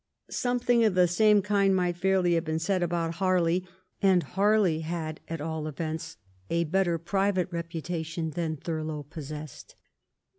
[0.31, 3.67] Something of the same kind might fairly have been said about Harley,
[4.01, 6.17] and Harley had, at all events,
[6.49, 9.75] a better private reputation than Thurlow possessed.